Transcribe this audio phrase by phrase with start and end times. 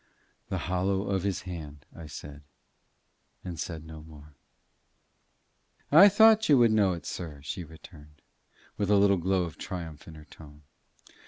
[0.49, 2.41] "The hollow of his hand," I said,
[3.43, 4.33] and said no more.
[5.91, 8.23] "I thought you would know it, sir," she returned,
[8.77, 10.63] with a little glow of triumph in her tone.